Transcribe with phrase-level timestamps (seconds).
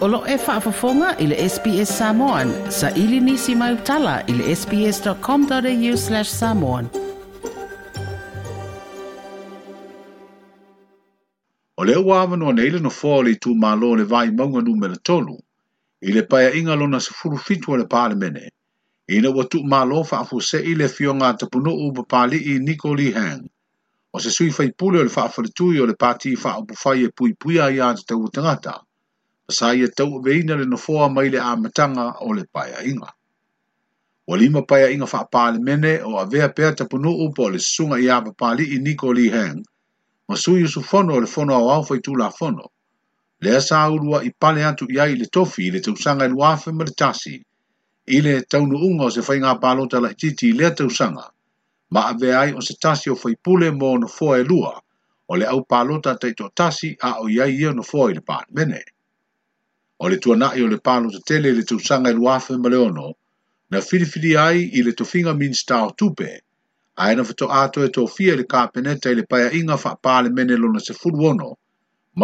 [0.00, 2.50] Olo e whaafafonga i le SPS Samoan.
[2.72, 6.88] Sa ili nisi mai utala i le sps.com.au slash samoan.
[11.76, 14.96] O leo wawano an eile no fōa li tū mālo le vai maunga nu mele
[15.10, 15.36] tolu.
[16.08, 18.46] I le paya inga lona sa furu fitu le pāle mene.
[19.16, 23.12] I na watu mālo whaafu se i le fio ngā tapuno u pāli i Nicole
[23.18, 23.44] Hang.
[24.14, 27.08] O se sui fai pule o le whaafaritui o le pāti i whaapu fai e
[27.20, 28.80] pui pui a i ātata utangataa.
[29.50, 29.88] sa ia
[30.24, 32.44] veina le nofoa mai le amatanga o le
[32.86, 33.10] inga.
[34.28, 39.10] O lima paeaʻiga mene o avea pea ta punu o le apa iā i niko
[39.12, 39.64] Heng,
[40.28, 41.98] ma sui su fono le fono au fai
[42.38, 42.66] fono.
[43.42, 46.70] lea sa urua i pale antu i ai le tofi i le tausanga i luafe
[46.72, 47.40] ma le tasi
[48.06, 51.24] i le unga o se faigā palota laʻitiiti i lea tausanga,
[51.90, 54.80] ma avea ai o se tasi o pule mo nofoa e lua
[55.28, 56.16] o le au palota
[56.54, 58.20] tasi a o i ai ia nofoa i le
[58.54, 58.82] mene
[60.00, 63.06] o le tuanaʻi o le palo te tele le tausaga i e luafe ma leono,
[63.70, 66.30] na filifili ai i le tofiga minstao tupe
[67.08, 71.58] ena fato ato e tofia i le kapeneta i le paeaʻiga mene lona sefulu ono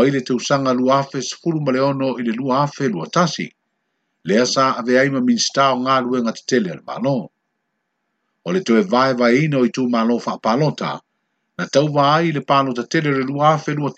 [0.09, 3.47] i le tausaga luafe furu ma leono i le luafe lua tasi
[4.25, 7.29] lea sa ave ai ma ngā luenga te tele le malo
[8.47, 9.73] o le toe vaevaeina ino i
[10.17, 10.93] fa faapalota
[11.59, 13.97] na tau ai i le palo te tele le luafe luatasi,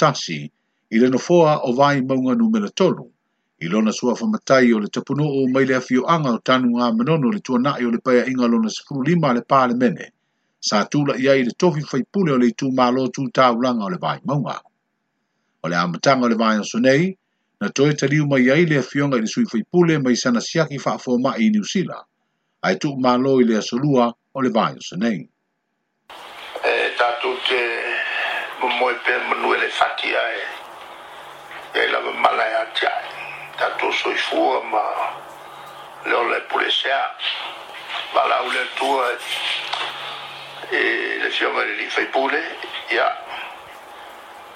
[0.50, 0.50] tasi
[0.90, 3.06] i le nofoa o maunga numela tolu
[3.60, 6.92] i lona sua whamatai o le tapuno o mai le afio anga o tanu ngā
[6.94, 10.12] manono le tua nae o le paya inga lona sifuru lima le pāle mene.
[10.60, 13.98] Sa tūla i ai le tofi whaipule o le tū mālo tū tāulanga o le
[13.98, 14.58] vai maunga.
[15.62, 17.18] O le amatanga o le vai sonei,
[17.60, 21.18] na toe taliu mai ai le afionga i le sui whaipule mai sana siaki whaafo
[21.18, 21.98] ma i New Sila.
[22.62, 25.18] Ai tū mālo i le asolua o le vai sonei.
[26.62, 27.58] E, tātou te
[28.62, 30.44] mumoe pē manuele fatia e,
[31.80, 33.26] e lama malaya tia e.
[33.58, 35.14] tanto sui fuochi, ma
[36.04, 37.12] non le polizia,
[38.12, 39.18] ma là le tue
[40.70, 42.56] e le giovani li fai pure,
[42.88, 43.10] ja,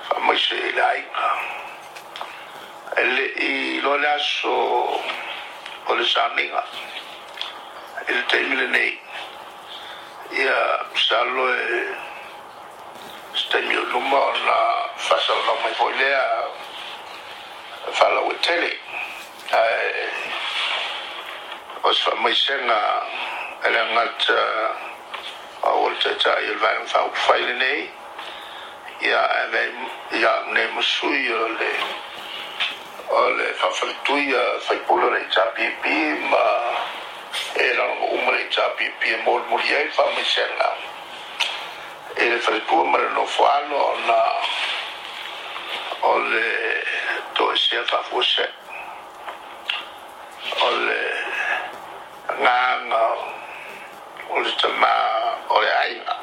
[0.07, 1.31] fa mai se laica.
[2.95, 5.01] E lo lascio
[5.85, 6.65] con le saminga,
[8.07, 9.01] il temile nei,
[10.31, 11.95] ja, stallo e
[13.33, 16.51] stemio l'umor, la faccio la mai poi lea,
[17.91, 18.91] fa la tele.
[21.83, 22.81] o se faamaisega
[23.65, 24.39] e le agata
[25.69, 27.83] ao le taitai o le vaega faaupufai lenei
[29.09, 29.21] ia
[30.21, 31.71] ia nei masui o le
[33.11, 35.97] o le faafalituia faipula lei tapipi
[36.33, 36.45] ma
[37.55, 40.69] e lalogo uma lei tapipi e molimuli ai le faamaisega
[42.25, 44.21] i le faletua ma le nofoalo na
[46.09, 46.47] o le
[47.35, 48.49] toesea faafuasea
[54.43, 54.95] E le tama
[55.55, 56.17] o le aiga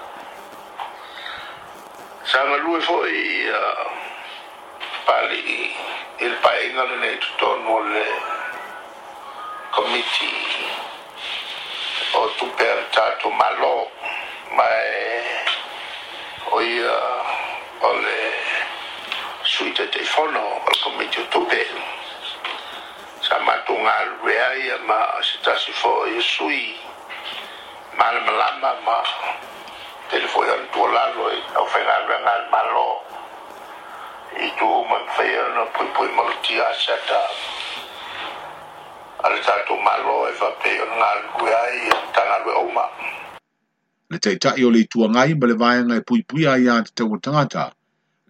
[2.29, 3.61] sagalue foʻi ia
[5.07, 5.63] paalii
[6.19, 8.05] i le paiga lenei totonu o le
[9.71, 10.33] komiti
[12.19, 13.75] o tupea le tatou malo
[14.51, 15.23] mae
[16.55, 16.97] o ia
[17.87, 18.19] o le
[19.47, 21.61] suita teifono o le komiti o tupe
[23.25, 26.63] sa matugalue ai ma se tasi foʻi e sui
[27.99, 28.97] mala mala ma ma
[30.07, 32.89] telefon yang tua lalu itu fengal fengal malo
[34.39, 37.21] itu mengfair na pun pun mesti asa ta
[39.27, 42.85] ada satu malo eva peon ngal kuai e tangan we oma
[44.15, 46.79] le te ta ioli tua ngai ma le vai ngai e pui pui ai ya
[46.87, 47.67] te tau tangata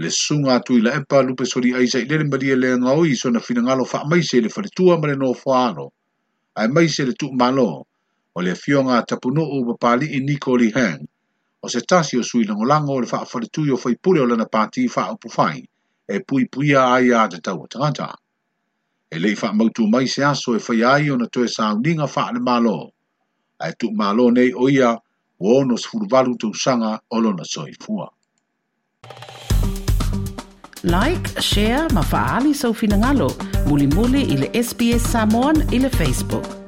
[0.02, 3.40] le sunga tu ila epa lupe sori aisa i lele mbadia le ngau i sona
[3.46, 5.86] fina ngalo faa maise le fale tua ma le no faano
[6.58, 7.86] ai maise le tuk maloo
[8.36, 11.06] o le fionga tapunu o bapali i Nicole Hang,
[11.62, 14.46] o se tasi o sui nongo lango o le faa faritui o fai o lana
[14.46, 15.64] pati faa upu fai,
[16.08, 18.14] e pui pui a ai a te tau atangata.
[19.12, 22.08] E lei faa mautu mai se aso e fai ai o na toe sa uninga
[22.08, 22.92] faa le malo,
[23.60, 27.74] a e tuk malo nei o ia o ono sfurvalu tau sanga o lona soi
[27.82, 28.08] fua.
[30.82, 33.28] Like, share, mafaali sa so ufinangalo,
[33.68, 36.59] muli muli ili SBS Samoan ili Facebook.